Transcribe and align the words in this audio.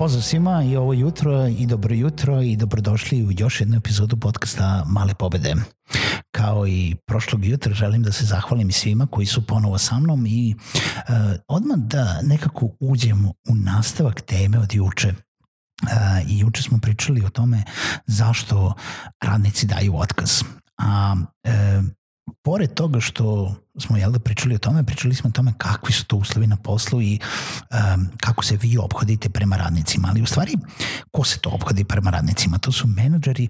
Pozdrav 0.00 0.22
svima 0.22 0.62
i 0.62 0.76
ovo 0.76 0.92
jutro 0.92 1.46
i 1.46 1.66
dobro 1.66 1.94
jutro 1.94 2.42
i 2.42 2.56
dobrodošli 2.56 3.24
u 3.24 3.28
još 3.38 3.60
jednu 3.60 3.76
epizodu 3.76 4.16
podcasta 4.16 4.84
Male 4.86 5.14
pobede. 5.14 5.54
Kao 6.30 6.66
i 6.66 6.96
prošlog 7.06 7.44
jutra 7.44 7.74
želim 7.74 8.02
da 8.02 8.12
se 8.12 8.24
zahvalim 8.24 8.72
svima 8.72 9.06
koji 9.06 9.26
su 9.26 9.46
ponovo 9.46 9.78
sa 9.78 9.98
mnom 9.98 10.26
i 10.26 10.54
uh, 10.54 11.14
odmah 11.48 11.76
da 11.76 12.20
nekako 12.22 12.68
uđemo 12.80 13.28
u 13.28 13.54
nastavak 13.54 14.20
teme 14.20 14.58
od 14.58 14.74
juče. 14.74 15.08
Uh, 15.08 16.30
I 16.30 16.38
juče 16.38 16.62
smo 16.62 16.78
pričali 16.82 17.24
o 17.24 17.30
tome 17.30 17.62
zašto 18.06 18.74
radnici 19.22 19.66
daju 19.66 19.96
otkaz. 19.96 20.42
A 20.78 21.16
uh, 21.44 21.84
pored 22.42 22.74
toga 22.74 23.00
što 23.00 23.54
smo 23.78 23.96
jel 23.96 24.12
da 24.12 24.18
pričali 24.18 24.54
o 24.54 24.58
tome, 24.58 24.84
pričali 24.84 25.14
smo 25.14 25.28
o 25.28 25.32
tome 25.32 25.52
kakvi 25.58 25.92
su 25.92 26.06
to 26.06 26.16
uslovi 26.16 26.46
na 26.46 26.56
poslu 26.56 27.02
i 27.02 27.18
um, 27.70 28.08
kako 28.20 28.44
se 28.44 28.56
vi 28.56 28.78
obhodite 28.78 29.28
prema 29.28 29.56
radnicima, 29.56 30.08
ali 30.10 30.22
u 30.22 30.26
stvari 30.26 30.56
ko 31.10 31.24
se 31.24 31.38
to 31.38 31.50
obhodi 31.50 31.84
prema 31.84 32.10
radnicima? 32.10 32.58
To 32.58 32.72
su 32.72 32.86
menadžeri 32.86 33.48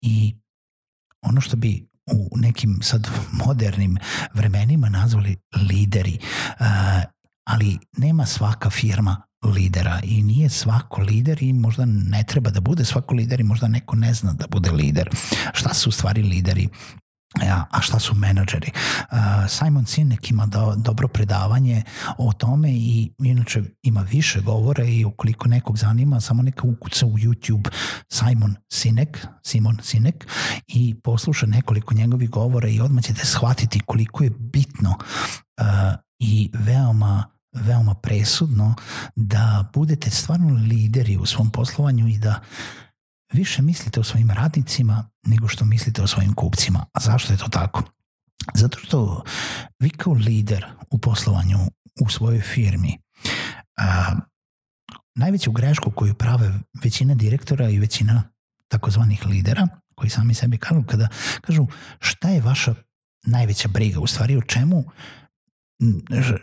i 0.00 0.34
ono 1.22 1.40
što 1.40 1.56
bi 1.56 1.88
u 2.12 2.38
nekim 2.38 2.78
sad 2.82 3.08
modernim 3.32 3.98
vremenima 4.34 4.88
nazvali 4.88 5.36
lideri, 5.70 6.18
uh, 6.60 6.66
ali 7.44 7.78
nema 7.96 8.26
svaka 8.26 8.70
firma 8.70 9.22
lidera 9.44 10.00
i 10.02 10.22
nije 10.22 10.48
svako 10.48 11.02
lider 11.02 11.42
i 11.42 11.52
možda 11.52 11.84
ne 11.84 12.24
treba 12.28 12.50
da 12.50 12.60
bude 12.60 12.84
svako 12.84 13.14
lider 13.14 13.40
i 13.40 13.44
možda 13.44 13.68
neko 13.68 13.96
ne 13.96 14.14
zna 14.14 14.32
da 14.32 14.46
bude 14.50 14.70
lider. 14.70 15.10
Šta 15.52 15.74
su 15.74 15.88
u 15.88 15.92
stvari 15.92 16.22
lideri? 16.22 16.68
Ja, 17.40 17.66
a 17.70 17.80
šta 17.80 17.98
su 17.98 18.14
menadžeri? 18.14 18.70
Uh, 18.72 19.18
Simon 19.48 19.86
Sinek 19.86 20.30
ima 20.30 20.46
do, 20.46 20.74
dobro 20.76 21.08
predavanje 21.08 21.82
o 22.18 22.32
tome 22.32 22.70
i 22.72 23.12
inače 23.18 23.62
ima 23.82 24.00
više 24.00 24.40
govora 24.40 24.84
i 24.84 25.04
ukoliko 25.04 25.48
nekog 25.48 25.78
zanima, 25.78 26.20
samo 26.20 26.42
neka 26.42 26.62
ukuca 26.66 27.06
u 27.06 27.18
YouTube 27.18 27.68
Simon 28.08 28.56
Sinek, 28.72 29.26
Simon 29.42 29.78
Sinek 29.82 30.26
i 30.66 30.94
posluša 30.94 31.46
nekoliko 31.46 31.94
njegovih 31.94 32.30
govora 32.30 32.68
i 32.68 32.80
odmah 32.80 33.04
ćete 33.04 33.26
shvatiti 33.26 33.80
koliko 33.80 34.24
je 34.24 34.30
bitno 34.30 34.90
uh, 34.90 35.66
i 36.18 36.50
veoma 36.54 37.24
veoma 37.52 37.94
presudno 37.94 38.74
da 39.16 39.70
budete 39.74 40.10
stvarno 40.10 40.54
lideri 40.54 41.16
u 41.16 41.26
svom 41.26 41.50
poslovanju 41.50 42.08
i 42.08 42.18
da 42.18 42.40
više 43.32 43.62
mislite 43.62 44.00
o 44.00 44.04
svojim 44.04 44.30
radnicima 44.30 45.08
nego 45.26 45.48
što 45.48 45.64
mislite 45.64 46.02
o 46.02 46.06
svojim 46.06 46.34
kupcima. 46.34 46.86
A 46.92 47.00
zašto 47.00 47.32
je 47.32 47.36
to 47.36 47.48
tako? 47.48 47.82
Zato 48.54 48.78
što 48.78 49.24
vi 49.78 49.90
kao 49.90 50.12
lider 50.12 50.66
u 50.90 50.98
poslovanju 50.98 51.58
u 52.00 52.08
svojoj 52.08 52.40
firmi 52.40 52.98
a, 53.76 54.16
najveću 55.14 55.52
grešku 55.52 55.90
koju 55.90 56.14
prave 56.14 56.52
većina 56.82 57.14
direktora 57.14 57.68
i 57.68 57.78
većina 57.78 58.22
takozvanih 58.68 59.26
lidera 59.26 59.68
koji 59.94 60.10
sami 60.10 60.34
sebi 60.34 60.58
kažu 60.58 60.82
kada 60.82 61.08
kažu 61.40 61.66
šta 62.00 62.28
je 62.28 62.40
vaša 62.40 62.74
najveća 63.26 63.68
briga, 63.68 64.00
u 64.00 64.06
stvari 64.06 64.36
o 64.36 64.42
čemu 64.42 64.84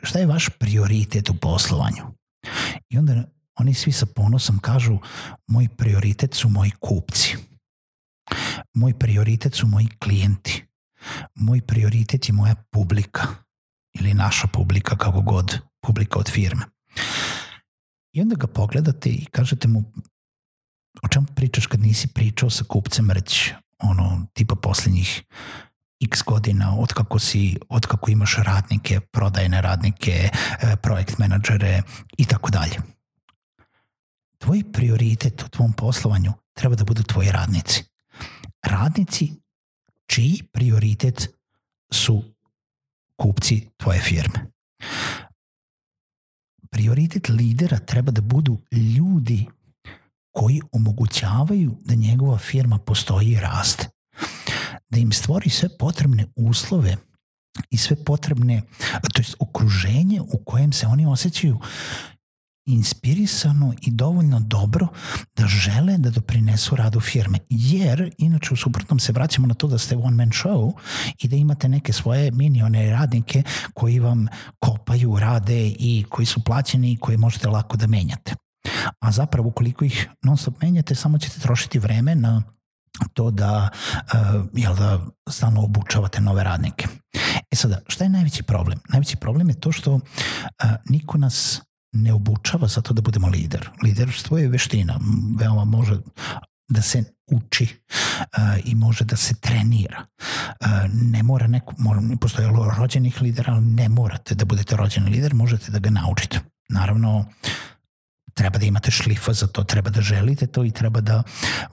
šta 0.04 0.20
je 0.20 0.26
vaš 0.26 0.50
prioritet 0.60 1.30
u 1.30 1.34
poslovanju. 1.34 2.04
I 2.90 2.98
onda 2.98 3.24
oni 3.60 3.74
svi 3.74 3.92
sa 3.92 4.06
ponosom 4.06 4.60
kažu 4.60 4.98
moj 5.48 5.68
prioritet 5.78 6.34
su 6.34 6.50
moji 6.50 6.72
kupci. 6.80 7.38
Moj 8.74 8.94
prioritet 9.00 9.56
su 9.56 9.68
moji 9.68 9.88
klijenti. 10.00 10.66
Moj 11.36 11.62
prioritet 11.62 12.30
je 12.30 12.34
moja 12.34 12.56
publika 12.56 13.28
ili 13.94 14.14
naša 14.14 14.48
publika, 14.48 14.98
kako 14.98 15.22
god, 15.22 15.60
publika 15.82 16.20
od 16.20 16.30
firme. 16.30 16.66
I 18.14 18.22
onda 18.22 18.36
ga 18.36 18.48
pogledate 18.48 19.10
i 19.10 19.26
kažete 19.26 19.68
mu 19.68 19.84
o 21.04 21.08
čemu 21.08 21.26
pričaš 21.36 21.68
kad 21.68 21.80
nisi 21.80 22.08
pričao 22.08 22.50
sa 22.50 22.64
kupcem 22.64 23.12
reć 23.12 23.52
ono 23.80 24.26
tipa 24.34 24.56
poslednjih 24.56 25.24
x 26.02 26.24
godina 26.26 26.76
od 26.78 26.94
kako 26.94 27.20
si, 27.20 27.58
od 27.70 27.86
kako 27.86 28.12
imaš 28.12 28.36
radnike, 28.36 29.00
prodajne 29.00 29.62
radnike, 29.62 30.12
e, 30.12 30.76
projekt 30.76 31.18
menadžere 31.18 31.82
i 32.18 32.26
tako 32.26 32.50
dalje 32.50 32.99
tvoj 34.40 34.64
prioritet 34.74 35.44
u 35.44 35.50
tvom 35.50 35.74
poslovanju 35.74 36.34
treba 36.54 36.76
da 36.76 36.84
budu 36.84 37.04
tvoji 37.04 37.32
radnici. 37.32 37.84
Radnici 38.64 39.32
čiji 40.06 40.44
prioritet 40.52 41.30
su 41.92 42.24
kupci 43.16 43.68
tvoje 43.78 44.00
firme. 44.00 44.46
Prioritet 46.70 47.30
lidera 47.30 47.80
treba 47.80 48.12
da 48.12 48.22
budu 48.22 48.58
ljudi 48.72 49.46
koji 50.32 50.62
omogućavaju 50.72 51.78
da 51.86 51.96
njegova 51.96 52.38
firma 52.38 52.78
postoji 52.78 53.28
i 53.28 53.40
raste. 53.40 53.90
Da 54.90 55.00
im 55.00 55.12
stvori 55.12 55.50
sve 55.50 55.78
potrebne 55.78 56.26
uslove 56.36 56.98
i 57.70 57.78
sve 57.78 58.04
potrebne, 58.06 58.62
to 59.14 59.22
je 59.22 59.26
okruženje 59.40 60.22
u 60.22 60.44
kojem 60.46 60.74
se 60.74 60.88
oni 60.88 61.06
osjećaju 61.06 61.60
inspirisano 62.74 63.74
i 63.82 63.92
dovoljno 63.92 64.40
dobro 64.40 64.88
da 65.36 65.48
žele 65.48 65.98
da 65.98 66.10
doprinesu 66.10 66.76
radu 66.76 67.00
firme. 67.00 67.40
Jer, 67.50 68.12
inače 68.18 68.54
u 68.54 68.58
suprotnom 68.58 69.00
se 69.00 69.12
vraćamo 69.12 69.48
na 69.48 69.54
to 69.54 69.68
da 69.68 69.78
ste 69.78 69.96
one 69.96 70.16
man 70.16 70.30
show 70.30 70.72
i 71.20 71.28
da 71.28 71.36
imate 71.36 71.70
neke 71.70 71.94
svoje 71.94 72.32
minione 72.32 72.92
radnike 72.92 73.44
koji 73.74 74.00
vam 74.00 74.28
kopaju, 74.60 75.20
rade 75.20 75.68
i 75.68 76.06
koji 76.10 76.26
su 76.26 76.44
plaćeni 76.44 76.92
i 76.92 76.98
koje 76.98 77.18
možete 77.18 77.48
lako 77.48 77.78
da 77.78 77.88
menjate. 77.88 78.36
A 79.00 79.12
zapravo 79.12 79.50
ukoliko 79.50 79.86
ih 79.86 80.10
non 80.24 80.38
stop 80.38 80.62
menjate, 80.62 80.96
samo 80.96 81.18
ćete 81.18 81.40
trošiti 81.40 81.80
vreme 81.80 82.16
na 82.16 82.44
to 83.14 83.32
da, 83.32 83.70
uh, 83.96 84.46
jel 84.54 84.76
da 84.76 85.00
stalno 85.30 85.64
obučavate 85.64 86.22
nove 86.22 86.44
radnike. 86.44 86.88
E 87.52 87.56
sada, 87.56 87.80
šta 87.88 88.04
je 88.04 88.10
najveći 88.10 88.44
problem? 88.44 88.80
Najveći 88.90 89.16
problem 89.16 89.50
je 89.50 89.60
to 89.60 89.72
što 89.72 89.94
uh, 89.94 90.02
niko 90.90 91.18
nas 91.18 91.62
ne 91.92 92.14
obučava 92.14 92.68
zato 92.68 92.94
da 92.94 93.02
budemo 93.02 93.28
lider. 93.28 93.70
Liderstvo 93.84 94.38
je 94.38 94.48
veština, 94.48 95.00
veoma 95.40 95.66
može 95.66 95.98
da 96.70 96.82
se 96.82 97.04
uči 97.28 97.68
uh, 98.20 98.26
i 98.66 98.76
može 98.76 99.06
da 99.06 99.16
se 99.16 99.34
trenira. 99.36 100.06
Uh, 100.62 100.68
ne 100.94 101.24
mora 101.24 101.48
neko, 101.48 101.74
mora, 101.78 102.02
postoje 102.22 102.50
rođenih 102.78 103.22
lidera, 103.22 103.54
ali 103.54 103.66
ne 103.66 103.90
morate 103.90 104.36
da 104.36 104.46
budete 104.46 104.76
rođeni 104.76 105.10
lider, 105.10 105.34
možete 105.34 105.72
da 105.72 105.80
ga 105.80 105.90
naučite. 105.90 106.40
Naravno, 106.70 107.26
treba 108.34 108.60
da 108.60 108.66
imate 108.66 108.92
šlifa 108.92 109.34
za 109.34 109.48
to, 109.48 109.64
treba 109.64 109.90
da 109.90 110.02
želite 110.02 110.48
to 110.48 110.66
i 110.66 110.72
treba 110.72 111.02
da 111.02 111.24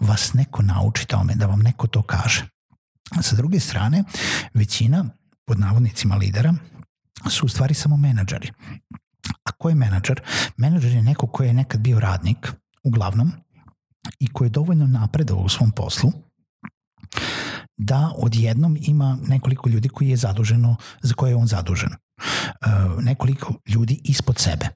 vas 0.00 0.32
neko 0.34 0.62
nauči 0.62 1.06
tome, 1.06 1.34
da 1.34 1.46
vam 1.46 1.60
neko 1.60 1.86
to 1.86 2.02
kaže. 2.02 2.44
Sa 3.20 3.36
druge 3.36 3.60
strane, 3.60 4.04
većina 4.54 5.04
pod 5.46 5.58
navodnicima 5.58 6.16
lidera 6.16 6.54
su 7.30 7.46
u 7.46 7.48
stvari 7.48 7.74
samo 7.74 7.96
menadžeri. 7.96 8.52
A 9.46 9.52
ko 9.52 9.68
je 9.68 9.74
menadžer? 9.74 10.20
Menadžer 10.56 10.92
je 10.92 11.02
neko 11.02 11.26
ko 11.26 11.42
je 11.42 11.54
nekad 11.54 11.80
bio 11.80 12.00
radnik, 12.00 12.52
uglavnom, 12.84 13.32
i 14.18 14.26
ko 14.32 14.44
je 14.44 14.50
dovoljno 14.50 14.86
napredao 14.86 15.36
u 15.36 15.48
svom 15.48 15.70
poslu, 15.70 16.12
da 17.76 18.12
odjednom 18.16 18.76
ima 18.80 19.18
nekoliko 19.26 19.68
ljudi 19.68 19.88
koji 19.88 20.08
je 20.08 20.16
zaduženo, 20.16 20.76
za 21.02 21.14
koje 21.14 21.30
je 21.30 21.36
on 21.36 21.46
zadužen. 21.46 21.90
E, 21.92 21.96
nekoliko 23.00 23.54
ljudi 23.66 24.00
ispod 24.04 24.38
sebe. 24.38 24.68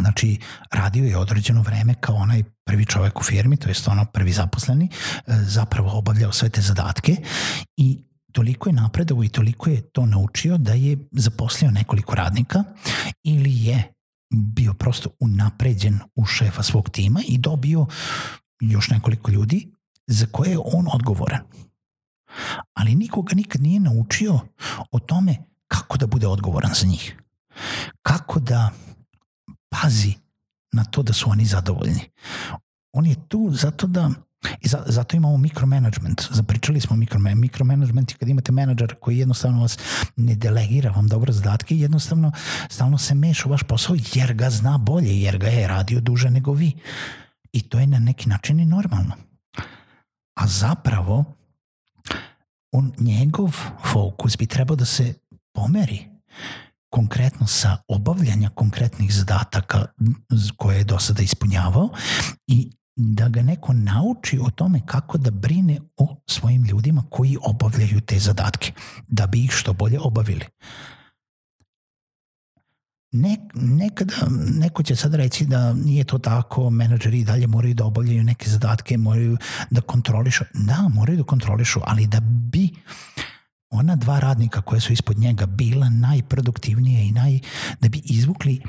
Znači, 0.00 0.38
radio 0.72 1.04
je 1.04 1.16
određeno 1.16 1.62
vreme 1.62 1.94
kao 2.00 2.14
onaj 2.14 2.42
prvi 2.64 2.84
čovek 2.84 3.20
u 3.20 3.22
firmi, 3.22 3.56
to 3.56 3.68
jest 3.68 3.88
ono 3.88 4.04
prvi 4.04 4.32
zaposleni, 4.32 4.88
e, 5.26 5.32
zapravo 5.42 5.98
obavljao 5.98 6.32
sve 6.32 6.48
te 6.48 6.60
zadatke 6.60 7.16
i 7.76 8.04
toliko 8.34 8.68
je 8.68 8.72
napredovao 8.72 9.24
i 9.24 9.28
toliko 9.28 9.70
je 9.70 9.80
to 9.80 10.06
naučio 10.06 10.58
da 10.58 10.72
je 10.72 10.98
zaposlio 11.12 11.70
nekoliko 11.70 12.14
radnika 12.14 12.64
ili 13.22 13.64
je 13.66 13.92
bio 14.30 14.74
prosto 14.74 15.10
unapređen 15.20 15.98
u 16.14 16.26
šefa 16.26 16.62
svog 16.62 16.90
tima 16.90 17.20
i 17.28 17.38
dobio 17.38 17.86
još 18.60 18.90
nekoliko 18.90 19.30
ljudi 19.30 19.72
za 20.06 20.26
koje 20.32 20.50
je 20.50 20.58
on 20.58 20.86
odgovoran. 20.92 21.40
Ali 22.74 22.94
nikoga 22.94 23.34
nikad 23.34 23.62
nije 23.62 23.80
naučio 23.80 24.40
o 24.90 24.98
tome 24.98 25.36
kako 25.68 25.98
da 25.98 26.06
bude 26.06 26.26
odgovoran 26.26 26.74
za 26.74 26.86
njih. 26.86 27.16
Kako 28.02 28.40
da 28.40 28.70
pazi 29.68 30.14
na 30.72 30.84
to 30.84 31.02
da 31.02 31.12
su 31.12 31.30
oni 31.30 31.44
zadovoljni. 31.44 32.10
On 32.92 33.06
je 33.06 33.28
tu 33.28 33.50
zato 33.52 33.86
da 33.86 34.10
I 34.60 34.68
za, 34.68 34.82
zato 34.86 35.16
imamo 35.16 35.36
mikromanagement. 35.36 36.22
Zapričali 36.30 36.80
smo 36.80 36.96
mikromanagement. 36.96 37.40
Mikromanagement 37.40 38.12
je 38.12 38.16
kad 38.16 38.28
imate 38.28 38.52
menadžer 38.52 38.94
koji 39.00 39.18
jednostavno 39.18 39.60
vas 39.60 39.78
ne 40.16 40.34
delegira 40.34 40.90
vam 40.90 41.08
dobro 41.08 41.32
zadatke 41.32 41.74
i 41.74 41.80
jednostavno 41.80 42.32
stalno 42.70 42.98
se 42.98 43.14
meša 43.14 43.48
u 43.48 43.50
vaš 43.50 43.62
posao 43.62 43.96
jer 44.14 44.34
ga 44.34 44.50
zna 44.50 44.78
bolje, 44.78 45.20
jer 45.22 45.38
ga 45.38 45.46
je 45.46 45.68
radio 45.68 46.00
duže 46.00 46.30
nego 46.30 46.52
vi. 46.52 46.72
I 47.52 47.62
to 47.62 47.78
je 47.78 47.86
na 47.86 47.98
neki 47.98 48.28
način 48.28 48.60
i 48.60 48.66
normalno. 48.66 49.14
A 50.34 50.46
zapravo 50.46 51.24
on, 52.72 52.92
njegov 52.98 53.56
fokus 53.92 54.36
bi 54.36 54.46
trebao 54.46 54.76
da 54.76 54.84
se 54.84 55.14
pomeri 55.52 56.14
konkretno 56.90 57.46
sa 57.46 57.76
obavljanja 57.88 58.48
konkretnih 58.48 59.14
zadataka 59.14 59.86
koje 60.56 60.78
je 60.78 60.84
do 60.84 60.98
sada 60.98 61.22
ispunjavao 61.22 61.88
i 62.46 62.70
da 62.96 63.28
ga 63.28 63.42
neko 63.42 63.72
nauči 63.72 64.38
o 64.42 64.50
tome 64.50 64.80
kako 64.86 65.18
da 65.18 65.30
brine 65.30 65.80
o 65.96 66.16
svojim 66.26 66.64
ljudima 66.64 67.04
koji 67.10 67.36
obavljaju 67.42 68.00
te 68.00 68.18
zadatke, 68.18 68.72
da 69.08 69.26
bi 69.26 69.44
ih 69.44 69.50
što 69.50 69.72
bolje 69.72 70.00
obavili. 70.00 70.44
Ne, 73.12 73.36
nekada, 73.54 74.14
neko 74.60 74.82
će 74.82 74.96
sad 74.96 75.14
reći 75.14 75.46
da 75.46 75.72
nije 75.72 76.04
to 76.04 76.18
tako, 76.18 76.70
menadžeri 76.70 77.20
i 77.20 77.24
dalje 77.24 77.46
moraju 77.46 77.74
da 77.74 77.84
obavljaju 77.84 78.24
neke 78.24 78.50
zadatke, 78.50 78.96
moraju 78.96 79.36
da 79.70 79.80
kontrolišu. 79.80 80.44
Da, 80.54 80.88
moraju 80.88 81.18
da 81.18 81.24
kontrolišu, 81.24 81.80
ali 81.84 82.06
da 82.06 82.20
bi 82.20 82.68
ona 83.70 83.96
dva 83.96 84.20
radnika 84.20 84.62
koja 84.62 84.80
su 84.80 84.92
ispod 84.92 85.18
njega 85.18 85.46
bila 85.46 85.88
najproduktivnije 85.88 87.08
i 87.08 87.12
naj, 87.12 87.40
da 87.80 87.88
bi 87.88 88.02
izvukli 88.04 88.62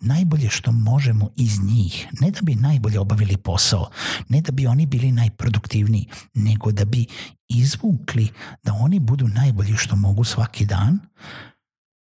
najbolje 0.00 0.50
što 0.50 0.72
možemo 0.72 1.30
iz 1.36 1.60
njih, 1.64 2.06
ne 2.20 2.30
da 2.30 2.40
bi 2.42 2.54
najbolje 2.54 3.00
obavili 3.00 3.36
posao, 3.36 3.90
ne 4.28 4.40
da 4.40 4.52
bi 4.52 4.66
oni 4.66 4.86
bili 4.86 5.12
najproduktivniji, 5.12 6.08
nego 6.34 6.72
da 6.72 6.84
bi 6.84 7.06
izvukli 7.48 8.28
da 8.62 8.72
oni 8.72 9.00
budu 9.00 9.28
najbolji 9.28 9.76
što 9.76 9.96
mogu 9.96 10.24
svaki 10.24 10.66
dan, 10.66 10.98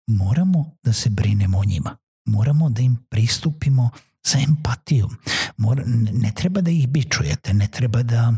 moramo 0.07 0.75
da 0.83 0.93
se 0.93 1.09
brinemo 1.09 1.57
o 1.57 1.65
njima. 1.65 1.97
Moramo 2.25 2.69
da 2.69 2.81
im 2.81 2.97
pristupimo 3.09 3.89
sa 4.25 4.39
empatijom. 4.39 5.17
Mora, 5.57 5.83
ne 6.13 6.31
treba 6.35 6.61
da 6.61 6.71
ih 6.71 6.87
bičujete, 6.87 7.53
ne 7.53 7.67
treba 7.67 8.03
da 8.03 8.33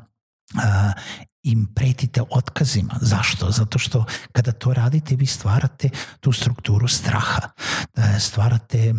a, 0.56 0.92
im 1.44 1.68
pretite 1.76 2.22
otkazima. 2.30 2.98
Zašto? 3.02 3.52
Zato 3.52 3.80
što 3.80 4.06
kada 4.32 4.52
to 4.52 4.74
radite 4.74 5.16
vi 5.16 5.26
stvarate 5.26 5.90
tu 6.20 6.32
strukturu 6.32 6.88
straha. 6.88 7.50
E, 7.96 8.20
stvarate 8.20 8.80
e, 8.80 8.94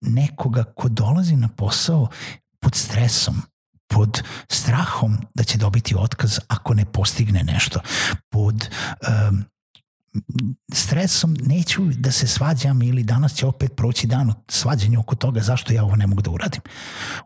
nekoga 0.00 0.64
ko 0.64 0.88
dolazi 0.88 1.36
na 1.36 1.48
posao 1.48 2.08
pod 2.60 2.74
stresom, 2.74 3.42
pod 3.88 4.22
strahom 4.48 5.18
da 5.34 5.44
će 5.44 5.58
dobiti 5.58 5.94
otkaz 5.98 6.38
ako 6.48 6.74
ne 6.74 6.84
postigne 6.84 7.42
nešto, 7.42 7.80
pod 8.30 8.68
um, 9.30 9.44
stresom 10.72 11.36
neću 11.42 11.82
da 11.84 12.12
se 12.12 12.26
svađam 12.26 12.82
ili 12.82 13.02
danas 13.02 13.34
će 13.34 13.46
opet 13.46 13.76
proći 13.76 14.06
dan 14.06 14.30
od 14.30 14.36
svađanja 14.48 15.00
oko 15.00 15.14
toga 15.14 15.40
zašto 15.40 15.72
ja 15.72 15.84
ovo 15.84 15.96
ne 15.96 16.06
mogu 16.06 16.22
da 16.22 16.30
uradim. 16.30 16.60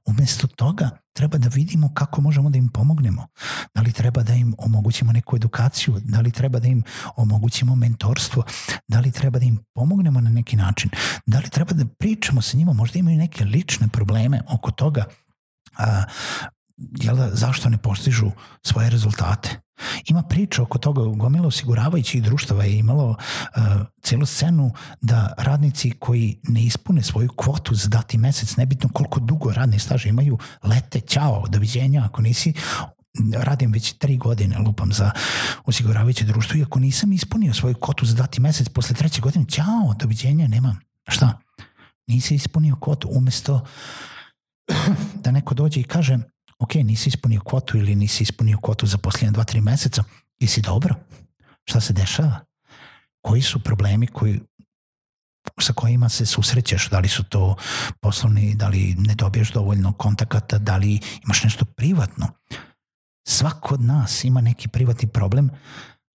Umesto 0.04 0.46
toga 0.46 0.90
treba 1.12 1.38
da 1.38 1.48
vidimo 1.48 1.94
kako 1.94 2.20
možemo 2.20 2.50
da 2.50 2.58
im 2.58 2.68
pomognemo. 2.68 3.26
Da 3.74 3.80
li 3.82 3.92
treba 3.92 4.22
da 4.22 4.34
im 4.34 4.54
omogućimo 4.58 5.12
neku 5.12 5.36
edukaciju, 5.36 6.00
da 6.04 6.20
li 6.20 6.30
treba 6.30 6.58
da 6.58 6.68
im 6.68 6.82
omogućimo 7.16 7.76
mentorstvo, 7.76 8.42
da 8.88 9.00
li 9.00 9.12
treba 9.12 9.38
da 9.38 9.44
im 9.44 9.58
pomognemo 9.74 10.20
na 10.20 10.30
neki 10.30 10.56
način, 10.56 10.90
da 11.26 11.38
li 11.38 11.48
treba 11.48 11.72
da 11.72 11.84
pričamo 11.98 12.42
sa 12.42 12.56
njima, 12.56 12.72
možda 12.72 12.98
imaju 12.98 13.18
neke 13.18 13.44
lične 13.44 13.88
probleme 13.88 14.40
oko 14.48 14.70
toga 14.70 15.04
a, 15.76 16.04
jel 17.00 17.16
da, 17.16 17.30
zašto 17.34 17.68
ne 17.68 17.78
postižu 17.78 18.30
svoje 18.62 18.90
rezultate. 18.90 19.60
Ima 20.06 20.22
priča 20.22 20.62
oko 20.62 20.78
toga, 20.78 21.02
gomila 21.16 21.46
osiguravajućih 21.46 22.22
društava 22.22 22.64
je 22.64 22.78
imalo 22.78 23.08
uh, 23.08 23.16
celu 24.02 24.26
scenu 24.26 24.70
da 25.00 25.34
radnici 25.38 25.90
koji 25.90 26.40
ne 26.42 26.64
ispune 26.64 27.02
svoju 27.02 27.28
kvotu 27.36 27.74
za 27.74 27.88
dati 27.88 28.18
mesec, 28.18 28.56
nebitno 28.56 28.88
koliko 28.88 29.20
dugo 29.20 29.52
radni 29.52 29.78
staža 29.78 30.08
imaju, 30.08 30.38
lete, 30.62 31.00
ćao, 31.00 31.44
doviđenja, 31.48 32.04
ako 32.04 32.22
nisi 32.22 32.52
radim 33.32 33.72
već 33.72 33.92
tri 33.92 34.16
godine, 34.16 34.58
lupam 34.58 34.92
za 34.92 35.10
osiguravajuće 35.64 36.24
društvo 36.24 36.58
i 36.58 36.62
ako 36.62 36.78
nisam 36.78 37.12
ispunio 37.12 37.54
svoju 37.54 37.74
kvotu 37.74 38.06
za 38.06 38.14
dati 38.14 38.40
mesec 38.40 38.68
posle 38.68 38.96
treće 38.96 39.20
godine, 39.20 39.44
ćao, 39.48 39.94
doviđenja, 39.98 40.48
nema. 40.48 40.76
Šta? 41.08 41.38
Nisi 42.06 42.34
ispunio 42.34 42.76
kvotu, 42.76 43.08
umesto 43.12 43.64
da 45.24 45.30
neko 45.30 45.54
dođe 45.54 45.80
i 45.80 45.84
kaže 45.84 46.18
ok, 46.58 46.74
nisi 46.74 47.08
ispunio 47.08 47.40
kvotu 47.40 47.78
ili 47.78 47.94
nisi 47.94 48.22
ispunio 48.22 48.58
kvotu 48.62 48.86
za 48.86 48.98
posljednje 48.98 49.30
dva, 49.30 49.44
tri 49.44 49.60
meseca, 49.60 50.04
i 50.38 50.46
si 50.46 50.60
dobro? 50.60 50.94
Šta 51.64 51.80
se 51.80 51.92
dešava? 51.92 52.44
Koji 53.20 53.42
su 53.42 53.62
problemi 53.62 54.06
koji, 54.06 54.40
sa 55.60 55.72
kojima 55.72 56.08
se 56.08 56.26
susrećeš, 56.26 56.88
da 56.90 56.98
li 56.98 57.08
su 57.08 57.24
to 57.24 57.56
poslovni, 58.00 58.54
da 58.54 58.68
li 58.68 58.94
ne 58.98 59.14
dobiješ 59.14 59.52
dovoljno 59.52 59.92
kontakata, 59.92 60.58
da 60.58 60.76
li 60.76 61.00
imaš 61.24 61.44
nešto 61.44 61.64
privatno. 61.64 62.28
Svako 63.28 63.74
od 63.74 63.80
nas 63.80 64.24
ima 64.24 64.40
neki 64.40 64.68
privatni 64.68 65.08
problem 65.08 65.50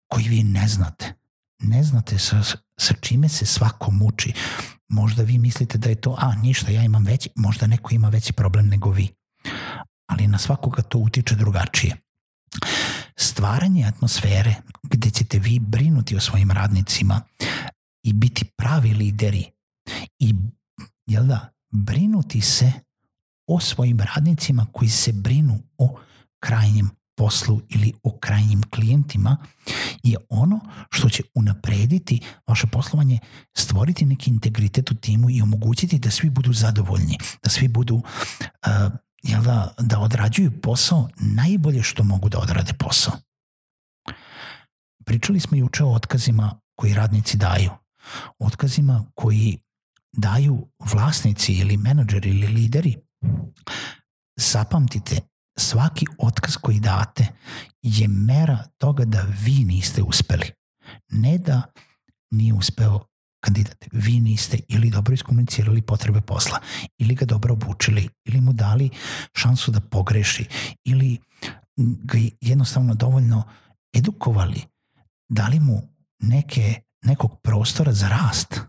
koji 0.09 0.29
vi 0.29 0.43
ne 0.43 0.69
znate. 0.69 1.15
Ne 1.59 1.83
znate 1.83 2.19
sa, 2.19 2.43
sa 2.79 2.95
čime 3.01 3.29
se 3.29 3.47
svako 3.47 3.91
muči. 3.91 4.33
Možda 4.89 5.23
vi 5.23 5.39
mislite 5.39 5.79
da 5.79 5.89
je 5.89 6.01
to, 6.01 6.17
a 6.19 6.35
ništa, 6.35 6.71
ja 6.71 6.83
imam 6.83 7.05
veći, 7.05 7.31
možda 7.37 7.67
neko 7.67 7.95
ima 7.95 8.09
veći 8.09 8.33
problem 8.33 8.69
nego 8.69 8.91
vi 8.91 9.09
ali 10.07 10.27
na 10.27 10.39
svakoga 10.39 10.83
to 10.83 10.99
utiče 10.99 11.35
drugačije. 11.35 11.97
Stvaranje 13.17 13.85
atmosfere 13.85 14.55
gde 14.83 15.11
ćete 15.11 15.39
vi 15.39 15.59
brinuti 15.59 16.17
o 16.17 16.21
svojim 16.21 16.51
radnicima 16.51 17.21
i 18.03 18.13
biti 18.13 18.45
pravi 18.45 18.91
lideri 18.91 19.45
i 20.19 20.35
jel 21.07 21.27
da, 21.27 21.53
brinuti 21.71 22.41
se 22.41 22.73
o 23.47 23.61
svojim 23.61 24.01
radnicima 24.01 24.67
koji 24.73 24.89
se 24.89 25.13
brinu 25.13 25.59
o 25.79 25.99
krajnjem 26.41 26.91
poslu 27.17 27.61
ili 27.69 27.93
o 28.03 28.19
krajnjim 28.21 28.63
klijentima 28.63 29.37
je 30.03 30.17
ono 30.29 30.61
što 30.91 31.09
će 31.09 31.23
unaprediti 31.35 32.21
vaše 32.47 32.67
poslovanje, 32.67 33.19
stvoriti 33.57 34.05
neki 34.05 34.31
integritet 34.31 34.91
u 34.91 34.95
timu 34.95 35.31
i 35.31 35.43
omogućiti 35.43 35.99
da 35.99 36.11
svi 36.11 36.31
budu 36.31 36.53
zadovoljni, 36.53 37.19
da 37.43 37.51
svi 37.51 37.69
budu 37.69 37.95
uh, 37.95 38.03
jel 39.29 39.43
da, 39.43 39.75
da 39.79 39.99
odrađuju 39.99 40.61
posao 40.61 41.09
najbolje 41.17 41.83
što 41.83 42.05
mogu 42.05 42.29
da 42.29 42.39
odrade 42.39 42.73
posao. 42.73 43.15
Pričali 45.05 45.41
smo 45.41 45.57
juče 45.57 45.85
o 45.85 45.93
otkazima 45.93 46.61
koji 46.77 46.95
radnici 46.95 47.37
daju. 47.37 47.71
Otkazima 48.39 49.05
koji 49.15 49.59
daju 50.13 50.69
vlasnici 50.93 51.53
ili 51.53 51.77
menadžeri 51.77 52.31
ili 52.31 52.47
lideri. 52.47 52.97
Zapamtite, 54.37 55.17
svaki 55.59 56.07
otkaz 56.19 56.57
koji 56.57 56.81
date 56.81 57.27
je 57.83 58.09
mera 58.09 58.65
toga 58.79 59.05
da 59.05 59.27
vi 59.45 59.65
niste 59.65 60.03
uspeli. 60.03 60.51
Ne 61.09 61.39
da 61.39 61.63
nije 62.31 62.55
uspeo 62.55 63.01
kandidat, 63.47 63.85
vi 63.93 64.21
niste 64.21 64.59
ili 64.69 64.91
dobro 64.91 65.15
iskomunicirali 65.15 65.83
potrebe 65.83 66.21
posla, 66.21 66.59
ili 66.99 67.15
ga 67.15 67.25
dobro 67.25 67.53
obučili, 67.53 68.09
ili 68.25 68.41
mu 68.41 68.53
dali 68.53 68.91
šansu 69.35 69.71
da 69.71 69.81
pogreši, 69.81 70.47
ili 70.85 71.19
ga 71.77 72.19
jednostavno 72.41 72.95
dovoljno 72.95 73.43
edukovali, 73.93 74.63
dali 75.29 75.61
mu 75.61 75.83
neke, 76.19 76.81
nekog 77.03 77.41
prostora 77.43 77.93
za 77.93 78.09
rast. 78.09 78.61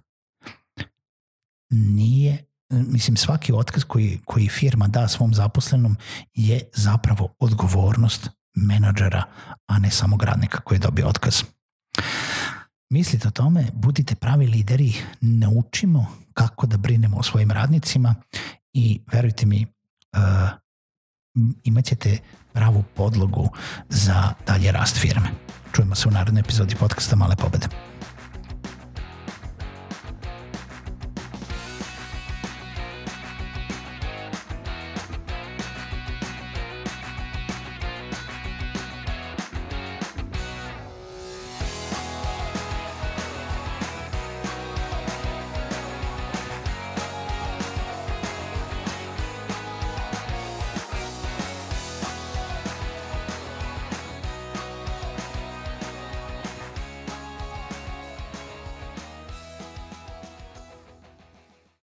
Nije 1.70 2.44
mislim 2.70 3.18
svaki 3.18 3.54
otkaz 3.54 3.84
koji, 3.84 4.20
koji 4.26 4.50
firma 4.50 4.88
da 4.88 5.08
svom 5.08 5.34
zaposlenom 5.34 5.96
je 6.34 6.70
zapravo 6.74 7.36
odgovornost 7.40 8.30
menadžera, 8.56 9.24
a 9.68 9.80
ne 9.80 9.92
samog 9.92 10.24
radnika 10.24 10.60
koji 10.60 10.76
je 10.76 10.80
dobio 10.80 11.08
otkaz. 11.08 11.44
Mislite 12.90 13.28
o 13.28 13.32
tome, 13.32 13.66
budite 13.74 14.16
pravi 14.16 14.48
lideri, 14.48 14.94
naučimo 15.22 16.06
kako 16.34 16.68
da 16.68 16.78
brinemo 16.78 17.18
o 17.18 17.24
svojim 17.24 17.52
radnicima 17.52 18.16
i 18.74 19.02
verujte 19.12 19.46
mi, 19.46 19.66
uh, 20.18 20.50
imat 21.64 21.86
ćete 21.86 22.18
pravu 22.54 22.84
podlogu 22.96 23.50
za 23.90 24.34
dalje 24.48 24.72
rast 24.72 24.98
firme. 24.98 25.28
Čujemo 25.72 25.96
se 25.96 26.08
u 26.08 26.12
narednoj 26.12 26.40
epizodi 26.40 26.76
podcasta 26.76 27.16
Male 27.16 27.36
pobede. 27.36 27.68